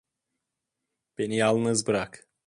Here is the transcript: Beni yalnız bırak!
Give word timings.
Beni 1.17 1.35
yalnız 1.35 1.87
bırak! 1.87 2.27